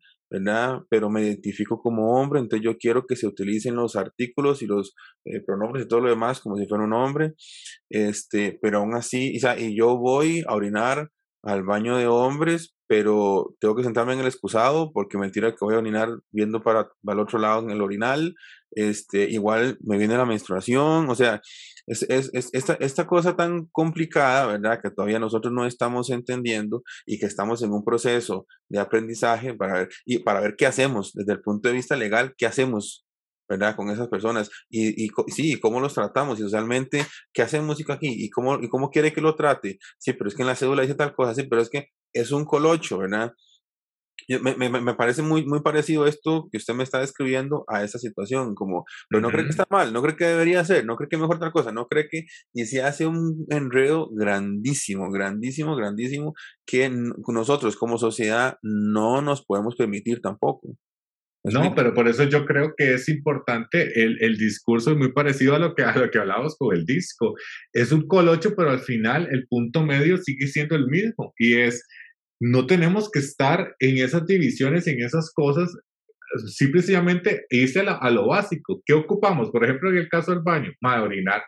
[0.88, 4.94] Pero me identifico como hombre, entonces yo quiero que se utilicen los artículos y los
[5.24, 7.34] eh, pronombres y todo lo demás como si fuera un hombre,
[7.90, 11.10] este, pero aún así, y yo voy a orinar
[11.44, 15.74] al baño de hombres, pero tengo que sentarme en el excusado porque mentira que voy
[15.74, 18.34] a orinar viendo para, para el otro lado en el orinal,
[18.72, 21.40] este, igual me viene la menstruación, o sea,
[21.86, 24.78] es, es, es, esta, esta cosa tan complicada, ¿verdad?
[24.82, 29.72] Que todavía nosotros no estamos entendiendo y que estamos en un proceso de aprendizaje para
[29.72, 33.06] ver, y para ver qué hacemos desde el punto de vista legal, qué hacemos,
[33.48, 33.74] ¿verdad?
[33.74, 34.50] Con esas personas.
[34.68, 38.22] Y, y sí, cómo los tratamos y socialmente, ¿qué hacemos aquí?
[38.22, 39.78] ¿Y cómo, ¿Y cómo quiere que lo trate?
[39.96, 42.32] Sí, pero es que en la cédula dice tal cosa, sí, pero es que es
[42.32, 43.32] un colocho, ¿verdad?
[44.28, 47.98] Me, me, me, parece muy, muy parecido esto que usted me está describiendo a esa
[47.98, 51.08] situación, como, pero no cree que está mal, no cree que debería ser, no cree
[51.08, 56.34] que mejor tal cosa, no cree que, y se hace un enredo grandísimo, grandísimo, grandísimo,
[56.64, 56.88] que
[57.26, 60.76] nosotros como sociedad no nos podemos permitir tampoco.
[61.44, 65.56] No, pero por eso yo creo que es importante el, el discurso, es muy parecido
[65.56, 67.34] a lo, que, a lo que hablábamos con el disco.
[67.72, 71.84] Es un colocho, pero al final el punto medio sigue siendo el mismo y es,
[72.44, 75.72] no tenemos que estar en esas divisiones, en esas cosas,
[76.48, 78.82] simplemente irse a, lo básico.
[78.84, 79.50] ¿Qué ocupamos?
[79.50, 81.44] Por ejemplo, en el caso del baño, más orinar.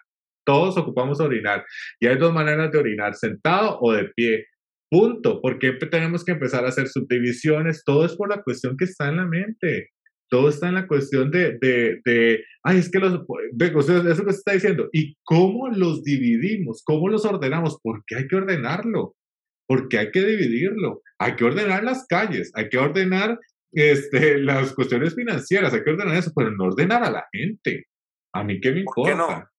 [0.47, 1.65] Todos ocupamos orinar.
[1.99, 4.47] Y hay dos maneras de orinar, sentado o de pie.
[4.89, 5.41] Punto.
[5.41, 7.83] ¿Por qué tenemos que empezar a hacer subdivisiones?
[7.85, 9.89] Todo es por la cuestión que está en la mente.
[10.31, 14.39] Todo está en la cuestión de, de, de ay, es que los, eso que se
[14.39, 14.89] está diciendo.
[14.93, 16.83] ¿Y cómo los dividimos?
[16.85, 17.81] ¿Cómo los ordenamos?
[17.83, 19.17] ¿Por qué hay que ordenarlo?
[19.67, 21.03] Porque hay que dividirlo.
[21.19, 23.39] Hay que ordenar las calles, hay que ordenar
[23.73, 27.85] este, las cuestiones financieras, hay que ordenar eso, pero no ordenar a la gente.
[28.33, 29.51] A mí qué me importa.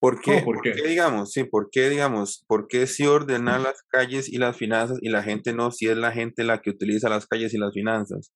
[0.00, 0.40] ¿Por qué?
[0.42, 0.72] ¿Por, qué?
[0.72, 5.10] digamos, sí, por qué, digamos, por qué si ordenar las calles y las finanzas y
[5.10, 8.32] la gente no, si es la gente la que utiliza las calles y las finanzas?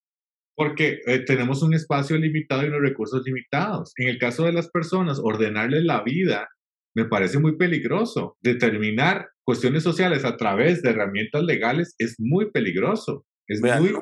[0.54, 3.92] Porque eh, tenemos un espacio limitado y unos recursos limitados.
[3.96, 6.48] En el caso de las personas, ordenarles la vida
[6.94, 8.36] me parece muy peligroso.
[8.42, 13.24] Determinar cuestiones sociales a través de herramientas legales es muy peligroso.
[13.46, 13.94] Es muy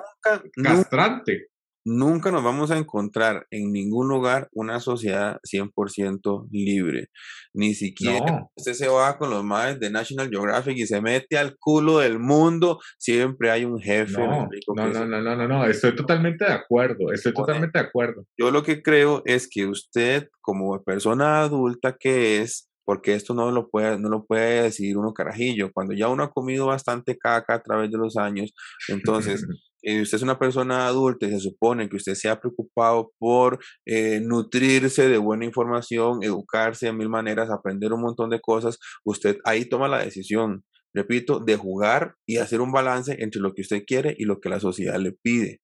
[0.62, 1.48] castrante
[1.84, 7.08] nunca nos vamos a encontrar en ningún lugar una sociedad 100% libre.
[7.54, 11.56] Ni siquiera usted se va con los madres de National Geographic y se mete al
[11.58, 14.18] culo del mundo, siempre hay un jefe.
[14.18, 18.24] No, no, no, no, no, no, estoy totalmente de acuerdo, estoy totalmente de acuerdo.
[18.38, 23.50] Yo lo que creo es que usted, como persona adulta que es, porque esto no
[23.50, 25.72] lo puede, no lo puede decidir uno carajillo.
[25.72, 28.52] Cuando ya uno ha comido bastante caca a través de los años,
[28.86, 29.46] entonces
[29.82, 33.60] eh, usted es una persona adulta y se supone que usted se ha preocupado por
[33.86, 39.38] eh, nutrirse de buena información, educarse de mil maneras, aprender un montón de cosas, usted
[39.46, 43.84] ahí toma la decisión, repito, de jugar y hacer un balance entre lo que usted
[43.86, 45.62] quiere y lo que la sociedad le pide.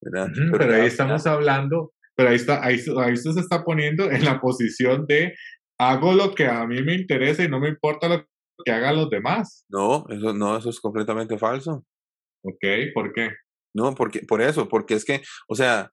[0.00, 4.40] pero, ahí estamos hablando, pero ahí, está, ahí, ahí usted se está poniendo en la
[4.40, 5.32] posición de
[5.78, 8.26] hago lo que a mí me interesa y no me importa lo
[8.64, 9.64] que hagan los demás.
[9.68, 11.84] No, eso no, eso es completamente falso.
[12.42, 13.30] Ok, ¿por qué?
[13.74, 15.90] No, porque, por eso, porque es que, o sea,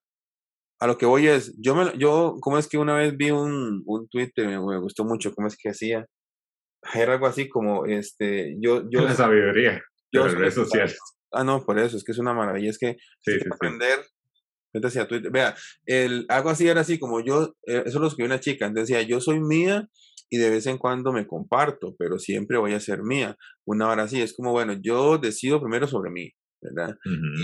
[0.79, 3.83] a lo que voy es, yo me, yo, ¿cómo es que una vez vi un,
[3.85, 6.05] un tweet que me, gustó mucho, ¿cómo es que hacía?
[6.93, 9.01] Era algo así como, este, yo, yo.
[9.01, 10.97] La sabiduría yo, de redes sociales.
[11.31, 13.99] Ah, no, por eso, es que es una maravilla, es que sí, sí, aprender,
[14.81, 15.55] decía Twitter, vea,
[15.85, 19.19] el, algo así era así como yo, eh, eso lo escribió una chica, decía, yo
[19.19, 19.89] soy mía
[20.29, 23.37] y de vez en cuando me comparto, pero siempre voy a ser mía.
[23.65, 26.95] Una hora así, es como, bueno, yo decido primero sobre mí, ¿verdad?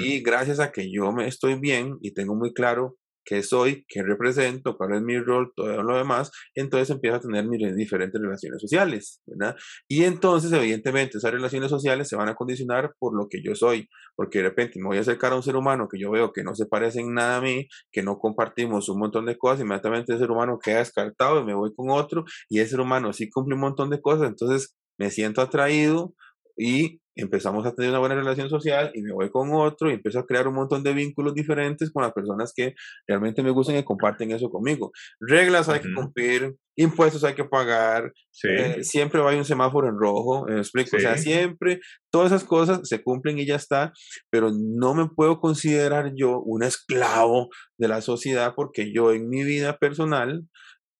[0.03, 2.97] Y gracias a que yo me estoy bien y tengo muy claro
[3.29, 7.45] qué soy, qué represento, cuál es mi rol, todo lo demás, entonces empiezo a tener
[7.45, 9.55] mis diferentes relaciones sociales, ¿verdad?
[9.87, 13.87] Y entonces, evidentemente, esas relaciones sociales se van a condicionar por lo que yo soy,
[14.15, 16.43] porque de repente me voy a acercar a un ser humano que yo veo que
[16.43, 20.13] no se parece en nada a mí, que no compartimos un montón de cosas, inmediatamente
[20.13, 23.29] ese ser humano queda descartado y me voy con otro, y ese ser humano sí
[23.29, 26.15] cumple un montón de cosas, entonces me siento atraído
[26.60, 30.19] y empezamos a tener una buena relación social y me voy con otro y empiezo
[30.19, 32.74] a crear un montón de vínculos diferentes con las personas que
[33.08, 34.91] realmente me gustan y comparten eso conmigo.
[35.19, 38.12] Reglas hay que cumplir, impuestos hay que pagar,
[38.43, 41.80] eh, siempre va a un semáforo en rojo, me explico, o sea, siempre
[42.12, 43.93] todas esas cosas se cumplen y ya está,
[44.30, 49.43] pero no me puedo considerar yo un esclavo de la sociedad porque yo en mi
[49.43, 50.43] vida personal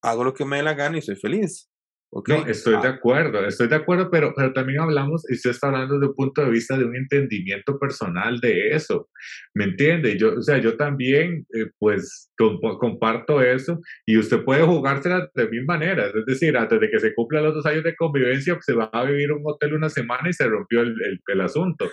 [0.02, 1.69] hago lo que me dé la gana y soy feliz.
[2.12, 2.92] No, estoy de ah.
[2.92, 6.44] acuerdo, estoy de acuerdo, pero, pero también hablamos, y usted está hablando desde un punto
[6.44, 9.10] de vista de un entendimiento personal de eso,
[9.54, 10.18] ¿me entiende?
[10.18, 15.66] Yo, o sea, yo también, eh, pues, comparto eso, y usted puede jugársela de mil
[15.66, 18.74] maneras, es decir, antes de que se cumplan los dos años de convivencia, pues, se
[18.74, 20.96] va a vivir un hotel una semana y se rompió el,
[21.28, 21.92] el, asunto,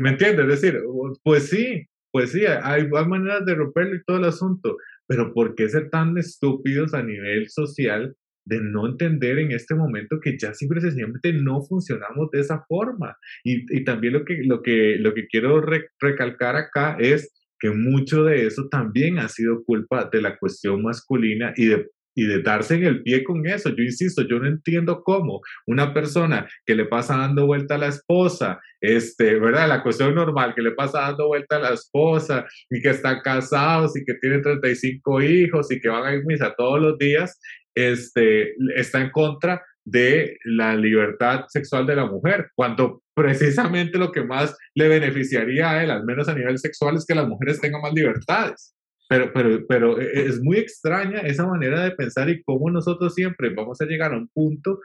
[0.00, 0.42] ¿me entiende?
[0.42, 0.80] Es decir,
[1.22, 5.54] pues sí, pues sí, hay, hay maneras de romperlo y todo el asunto, pero ¿por
[5.54, 8.16] qué ser tan estúpidos a nivel social
[8.50, 13.16] de no entender en este momento que ya simple sencillamente no funcionamos de esa forma.
[13.44, 15.62] Y, y también lo que, lo que, lo que quiero
[16.00, 21.52] recalcar acá es que mucho de eso también ha sido culpa de la cuestión masculina
[21.56, 23.70] y de y de darse en el pie con eso.
[23.70, 27.86] Yo insisto, yo no entiendo cómo una persona que le pasa dando vuelta a la
[27.88, 29.68] esposa, este, ¿verdad?
[29.68, 33.96] La cuestión normal, que le pasa dando vuelta a la esposa y que están casados
[33.96, 37.38] y que tienen 35 hijos y que van a ir misa todos los días,
[37.74, 44.22] este, está en contra de la libertad sexual de la mujer, cuando precisamente lo que
[44.22, 47.82] más le beneficiaría a él, al menos a nivel sexual, es que las mujeres tengan
[47.82, 48.74] más libertades.
[49.08, 53.14] Pero, pero, pero e, e, es muy extraña esa manera de pensar y cómo nosotros
[53.14, 54.78] siempre vamos a llegar a un punto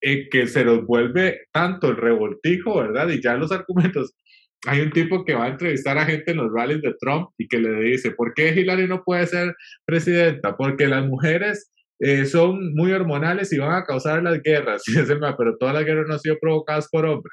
[0.00, 3.08] en que se nos vuelve tanto el revoltijo, ¿verdad?
[3.08, 4.14] Y ya los argumentos.
[4.66, 7.48] Hay un tipo que va a entrevistar a gente en los rallies de Trump y
[7.48, 9.54] que le dice, ¿por qué Hillary no puede ser
[9.84, 10.56] presidenta?
[10.56, 11.71] Porque las mujeres
[12.04, 14.82] eh, son muy hormonales y van a causar las guerras.
[14.88, 17.32] Y es el más, pero todas las guerras no han sido provocadas por hombres.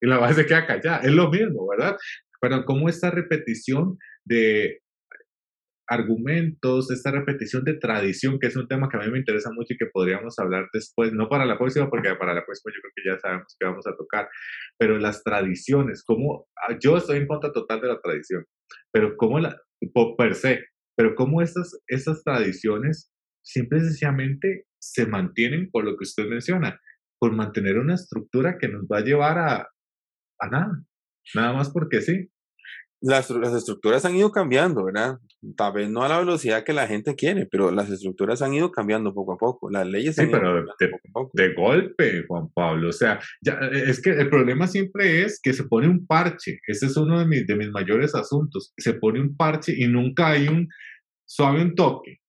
[0.00, 0.98] Y la base queda callada.
[0.98, 1.96] Es lo mismo, ¿verdad?
[2.40, 4.82] Pero como esta repetición de
[5.88, 9.74] argumentos, esta repetición de tradición, que es un tema que a mí me interesa mucho
[9.74, 12.92] y que podríamos hablar después, no para la próxima, porque para la próxima yo creo
[12.94, 14.28] que ya sabemos que vamos a tocar,
[14.78, 18.44] pero las tradiciones, como ah, yo estoy en contra total de la tradición,
[18.92, 19.60] pero como la,
[20.18, 20.64] per se,
[20.96, 23.12] pero cómo estas, estas tradiciones
[23.46, 26.80] simple y sencillamente se mantienen por lo que usted menciona,
[27.18, 29.68] por mantener una estructura que nos va a llevar a,
[30.40, 30.82] a nada,
[31.34, 32.28] nada más porque sí.
[33.02, 35.18] Las, las, estructuras han ido cambiando, ¿verdad?
[35.54, 38.72] Tal vez no a la velocidad que la gente quiere, pero las estructuras han ido
[38.72, 39.70] cambiando poco a poco.
[39.70, 40.64] Las leyes sí, pero
[41.34, 42.88] de, golpe, Juan Pablo.
[42.88, 46.58] O sea, ya, es que el problema siempre es que se pone un parche.
[46.66, 48.72] Ese es uno de mis, de mis mayores asuntos.
[48.78, 50.66] Se pone un parche y nunca hay un
[51.26, 52.20] suave un toque.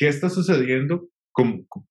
[0.00, 1.10] ¿Qué está sucediendo?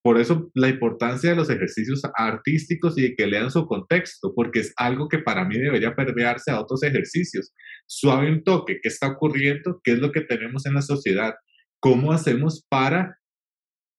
[0.03, 4.59] por eso la importancia de los ejercicios artísticos y de que lean su contexto, porque
[4.59, 7.51] es algo que para mí debería permearse a otros ejercicios.
[7.87, 9.79] Suave un toque, ¿qué está ocurriendo?
[9.83, 11.33] ¿Qué es lo que tenemos en la sociedad?
[11.79, 13.17] ¿Cómo hacemos para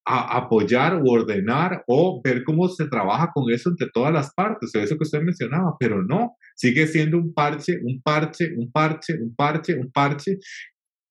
[0.04, 4.96] apoyar o ordenar o ver cómo se trabaja con eso entre todas las partes, eso
[4.96, 9.74] que usted mencionaba, pero no, sigue siendo un parche, un parche, un parche, un parche,
[9.74, 10.38] un parche,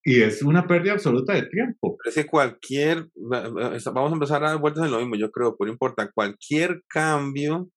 [0.03, 1.97] y es una pérdida absoluta de tiempo.
[1.97, 5.55] Pero es que cualquier, vamos a empezar a dar vueltas en lo mismo, yo creo,
[5.55, 7.69] por importa, cualquier cambio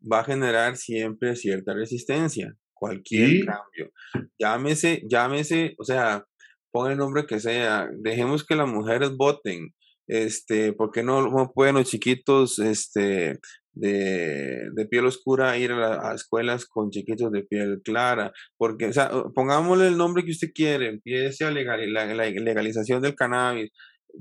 [0.00, 3.90] va a generar siempre cierta resistencia, cualquier cambio.
[4.38, 6.24] Llámese, llámese, o sea,
[6.70, 9.74] pon el nombre que sea, dejemos que las mujeres voten,
[10.06, 13.38] este, ¿por qué no, pueden los chiquitos, este,
[13.72, 18.92] de, de, piel oscura ir a, a, escuelas con chiquitos de piel clara, porque, o
[18.92, 23.70] sea, pongámosle el nombre que usted quiere, empiece a legal, la, la, legalización del cannabis,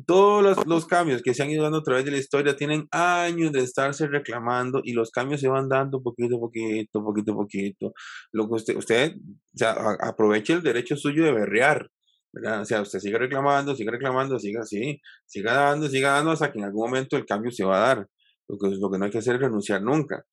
[0.06, 2.88] todos los, los, cambios que se han ido dando a través de la historia tienen
[2.92, 7.36] años de estarse reclamando y los cambios se van dando poquito a poquito, poquito a
[7.36, 7.94] poquito.
[8.32, 9.14] Lo que usted, usted
[9.62, 11.90] o aproveche el derecho suyo de berrear,
[12.34, 12.62] ¿verdad?
[12.62, 16.60] O sea, usted sigue reclamando, sigue reclamando, siga así, siga dando, siga dando hasta que
[16.60, 18.10] en algún momento el cambio se va a dar.
[18.50, 20.26] Lo que, lo que no hay que hacer es renunciar nunca.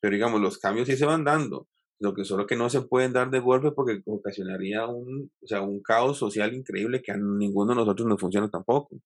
[0.00, 1.68] Pero digamos, los cambios sí se van dando.
[2.00, 5.62] Lo que solo que no se pueden dar de golpe porque ocasionaría un, o sea,
[5.62, 8.98] un caos social increíble que a ninguno de nosotros nos funciona tampoco.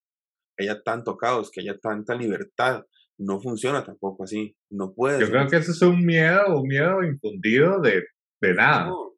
[0.56, 2.82] Que haya tanto caos, que haya tanta libertad,
[3.18, 4.56] no funciona tampoco así.
[4.70, 5.20] No puede.
[5.20, 8.04] Yo creo que eso es un miedo, un miedo infundido de,
[8.40, 8.86] de nada.
[8.86, 9.12] No,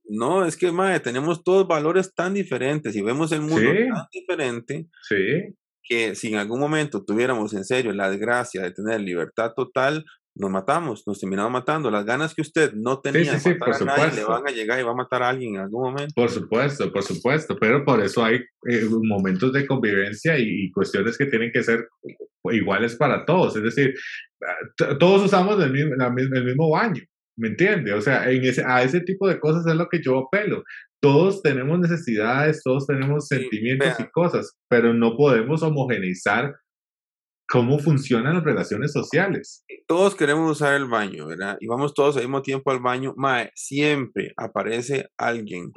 [0.47, 4.87] es que, madre, tenemos todos valores tan diferentes y vemos el mundo tan diferente.
[5.09, 5.55] Sí
[5.91, 10.05] que si en algún momento tuviéramos en serio la desgracia de tener libertad total,
[10.37, 11.91] nos matamos, nos terminamos matando.
[11.91, 14.85] Las ganas que usted no tenía de matar a nadie le van a llegar y
[14.85, 16.13] va a matar a alguien en algún momento.
[16.15, 18.37] Por supuesto, por supuesto, pero por eso hay
[18.69, 21.89] eh, momentos de convivencia y, cuestiones que tienen que ser
[22.45, 23.57] iguales para todos.
[23.57, 23.95] Es decir,
[25.01, 27.03] todos usamos el mismo, el mismo baño.
[27.37, 27.93] ¿Me entiende?
[27.95, 30.63] O sea, en ese, a ese tipo de cosas es lo que yo apelo
[31.01, 36.55] todos tenemos necesidades, todos tenemos sentimientos y cosas, pero no podemos homogeneizar
[37.49, 39.65] cómo funcionan las relaciones sociales.
[39.89, 41.57] Todos queremos usar el baño, ¿verdad?
[41.61, 43.15] Y vamos todos al mismo tiempo al baño.
[43.17, 45.73] Mae, siempre aparece alguien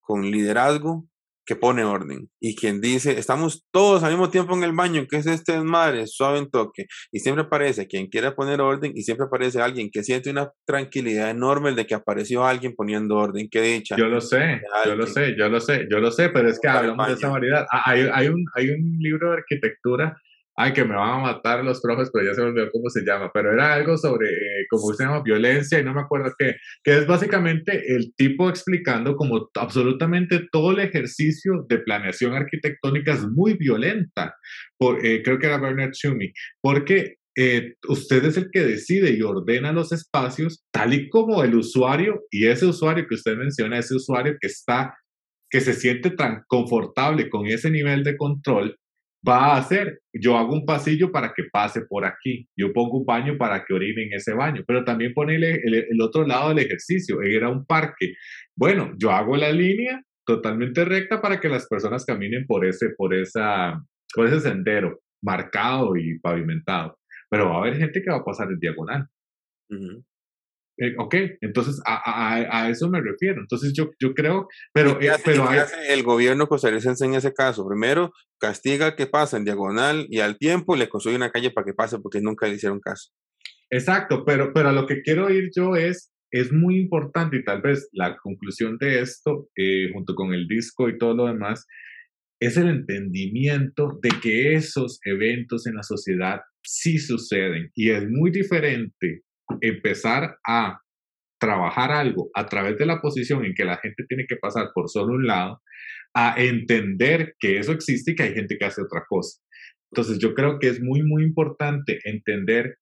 [0.00, 1.06] con liderazgo
[1.44, 2.28] que pone orden.
[2.40, 6.06] Y quien dice, estamos todos al mismo tiempo en el baño, que es este madre,
[6.06, 10.02] suave en toque, y siempre aparece quien quiera poner orden y siempre aparece alguien que
[10.02, 13.96] siente una tranquilidad enorme de que apareció alguien poniendo orden, qué dicha.
[13.96, 16.68] Yo lo sé, yo lo sé, yo lo sé, yo lo sé, pero es que
[16.68, 17.66] hablamos de esa variedad.
[17.70, 20.16] Ah, hay, hay, un, hay un libro de arquitectura
[20.56, 23.02] ay, que me van a matar los profes, pero ya se me olvidó cómo se
[23.04, 26.56] llama, pero era algo sobre, eh, como se llama, violencia y no me acuerdo qué,
[26.82, 33.26] que es básicamente el tipo explicando como absolutamente todo el ejercicio de planeación arquitectónica es
[33.28, 34.34] muy violenta,
[34.78, 39.22] por, eh, creo que era Bernard Schumi, porque eh, usted es el que decide y
[39.22, 43.94] ordena los espacios tal y como el usuario, y ese usuario que usted menciona, ese
[43.94, 44.94] usuario que está,
[45.50, 48.76] que se siente tan confortable con ese nivel de control,
[49.26, 50.00] va a hacer.
[50.12, 52.48] Yo hago un pasillo para que pase por aquí.
[52.56, 54.64] Yo pongo un baño para que orine en ese baño.
[54.66, 57.22] Pero también pone el, otro lado del ejercicio.
[57.22, 58.14] Era un parque.
[58.56, 63.14] Bueno, yo hago la línea totalmente recta para que las personas caminen por ese, por
[63.14, 63.82] esa,
[64.14, 66.98] por ese sendero marcado y pavimentado.
[67.30, 69.06] pero va a haber gente que va a pasar en diagonal.
[70.78, 73.40] Eh, ok, entonces a, eso me refiero.
[73.40, 75.48] Entonces yo, yo creo, pero, eh, pero
[75.88, 77.66] el gobierno costarricense en ese caso.
[77.68, 81.74] Primero, castiga que pasa en diagonal y al tiempo le construye una calle para que
[81.74, 83.10] pase porque nunca le hicieron caso.
[83.70, 87.62] Exacto, pero, pero a lo que quiero ir yo es, es muy importante y tal
[87.62, 91.66] vez la conclusión de esto, eh, junto con el disco y todo lo demás,
[92.40, 98.30] es el entendimiento de que esos eventos en la sociedad sí suceden y es muy
[98.30, 99.22] diferente
[99.60, 100.80] empezar a
[101.42, 104.88] trabajar algo a través de la posición en que la gente tiene que pasar por
[104.88, 105.60] solo un lado,
[106.14, 109.40] a entender que eso existe y que hay gente que hace otra cosa.
[109.90, 112.76] Entonces yo creo que es muy, muy importante entender,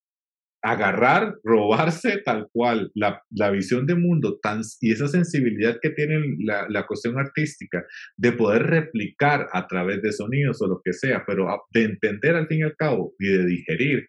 [0.63, 6.21] agarrar, robarse tal cual la, la visión de mundo tan, y esa sensibilidad que tiene
[6.41, 7.83] la, la, cuestión artística
[8.19, 12.47] de poder replicar a través de sonidos o lo que sea, pero de entender al
[12.47, 14.09] fin y al cabo y de digerir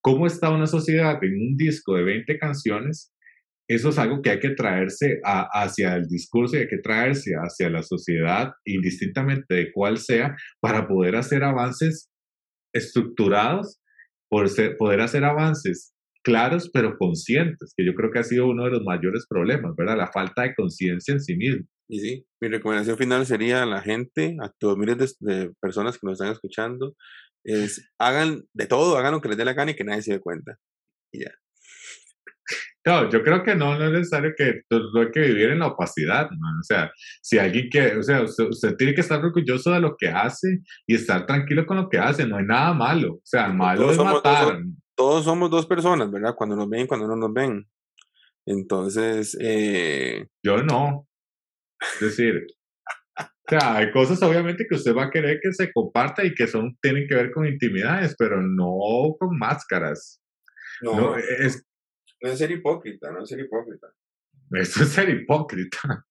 [0.00, 3.12] cómo está una sociedad en un disco de 20 canciones,
[3.68, 7.70] eso es algo que hay que traerse hacia el discurso y hay que traerse hacia
[7.70, 12.10] la sociedad, indistintamente de cuál sea, para poder hacer avances
[12.74, 13.80] estructurados,
[14.28, 18.82] poder hacer avances claros pero conscientes, que yo creo que ha sido uno de los
[18.82, 19.96] mayores problemas, ¿verdad?
[19.96, 21.64] La falta de conciencia en sí mismo.
[21.88, 26.06] Y sí, mi recomendación final sería a la gente, a todos miles de, personas que
[26.06, 26.94] nos están escuchando,
[27.44, 30.12] es hagan de todo, hagan lo que les dé la gana y que nadie se
[30.12, 30.58] dé cuenta.
[31.12, 31.30] Y ya.
[32.86, 35.66] No, yo creo que no, no es necesario que no hay que vivir en la
[35.66, 39.96] opacidad, O sea, si alguien que, o sea, usted, tiene que estar orgulloso de lo
[39.98, 43.14] que hace y estar tranquilo con lo que hace, no hay nada malo.
[43.16, 44.62] O sea, malo es matar.
[44.94, 46.34] todos somos dos personas, ¿verdad?
[46.34, 47.66] Cuando nos ven, cuando no nos ven.
[48.46, 50.26] Entonces, eh...
[50.42, 51.06] yo no.
[51.94, 52.46] Es decir,
[53.46, 56.46] o sea, hay cosas obviamente que usted va a querer que se comparta y que
[56.46, 60.22] son, tienen que ver con intimidades, pero no con máscaras.
[60.82, 61.64] No, es,
[62.22, 63.88] no es ser hipócrita, no es ser hipócrita.
[64.52, 65.78] Eso es ser hipócrita.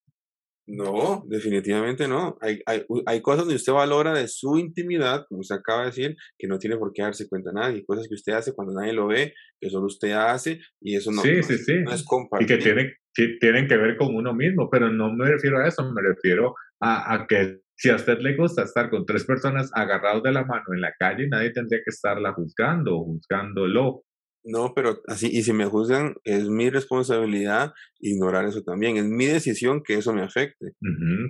[0.72, 2.38] No, definitivamente no.
[2.42, 6.16] Hay, hay, hay cosas donde usted valora de su intimidad, como usted acaba de decir,
[6.38, 7.78] que no tiene por qué darse cuenta nadie.
[7.78, 11.12] Hay cosas que usted hace cuando nadie lo ve, que solo usted hace, y eso
[11.12, 11.74] no, sí, sí, sí.
[11.92, 12.60] es compartir.
[12.60, 15.92] Y que que tienen que ver con uno mismo, pero no me refiero a eso,
[15.92, 20.32] me refiero a, que si a usted le gusta estar con tres personas agarrados de
[20.32, 24.04] la mano en la calle, nadie tendría que estarla juzgando o juzgándolo.
[24.44, 28.98] No, pero así, y si me juzgan, es mi responsabilidad ignorar eso también.
[28.98, 30.74] Es mi decisión que eso me afecte.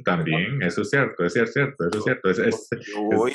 [0.05, 2.29] también, eso es cierto, eso es cierto, eso es cierto.
[2.29, 2.69] Es,
[3.15, 3.33] voy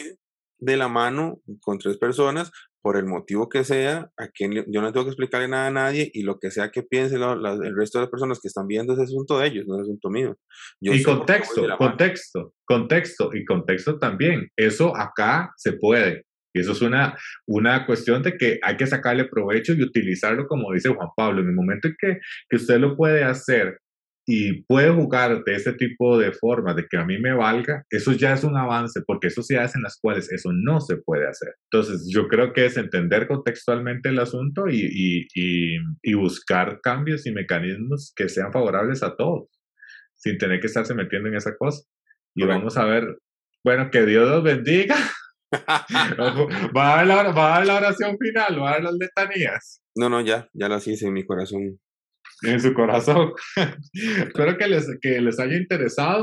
[0.59, 2.51] de la mano con tres personas,
[2.85, 6.11] por el motivo que sea, a quien yo no tengo que explicarle nada a nadie
[6.13, 8.99] y lo que sea que piense el resto de las personas que están viendo es
[8.99, 10.37] asunto de ellos, no es asunto mío.
[10.83, 14.51] y contexto, contexto, contexto y contexto también.
[14.55, 16.27] Eso acá se puede.
[16.55, 17.17] Y eso es una,
[17.47, 21.41] una cuestión de que hay que sacarle provecho y utilizarlo como dice Juan Pablo.
[21.41, 22.21] En el momento en que,
[22.51, 23.79] que usted lo puede hacer
[24.27, 28.13] y puede jugar de ese tipo de forma, de que a mí me valga, eso
[28.13, 31.55] ya es un avance, porque hay sociedades en las cuales eso no se puede hacer.
[31.71, 37.33] Entonces, yo creo que es entender contextualmente el asunto y, y, y, buscar cambios y
[37.33, 39.49] mecanismos que sean favorables a todos,
[40.15, 41.85] sin tener que estarse metiendo en esa cosa.
[42.35, 43.19] Y vamos a ver,
[43.63, 44.97] bueno, que Dios los bendiga.
[46.75, 49.83] va, a dar la, va a la oración final, va a dar las letanías.
[49.95, 51.79] No, no, ya, ya las hice en mi corazón
[52.45, 53.33] en su corazón.
[53.93, 56.23] Espero que les, que les haya interesado.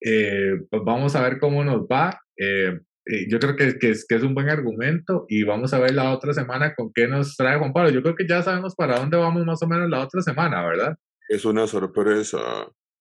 [0.00, 2.18] Eh, pues vamos a ver cómo nos va.
[2.36, 5.78] Eh, eh, yo creo que, que, es, que es un buen argumento y vamos a
[5.78, 7.90] ver la otra semana con qué nos trae Juan Pablo.
[7.90, 10.96] Yo creo que ya sabemos para dónde vamos más o menos la otra semana, ¿verdad?
[11.28, 12.38] Es una sorpresa.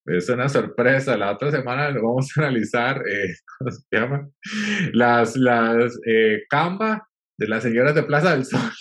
[0.06, 1.18] Es una sorpresa.
[1.18, 3.02] La otra semana lo vamos a analizar,
[3.60, 4.30] ¿cómo se llama?
[4.94, 6.00] Las, las
[6.50, 7.08] Canva
[7.38, 8.72] de las señoras de Plaza del Sol.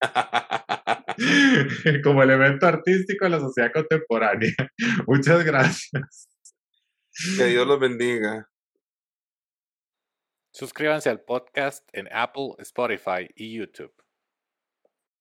[2.04, 4.52] como elemento artístico de la sociedad contemporánea.
[5.06, 6.28] Muchas gracias.
[7.36, 8.48] Que Dios los bendiga.
[10.52, 13.95] Suscríbanse al podcast en Apple, Spotify y YouTube.